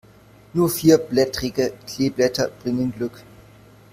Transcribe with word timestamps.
Nur 0.55 0.67
vierblättrige 0.71 1.73
Kleeblätter 1.85 2.47
bringen 2.63 2.91
Glück. 2.91 3.21